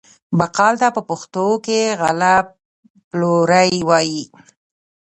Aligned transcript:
بقال 0.37 0.73
ته 0.81 0.87
په 0.95 1.01
پښتو 1.09 1.45
کې 1.65 1.79
غله 2.01 2.35
پلوری 3.09 3.73
وايي. 3.89 4.23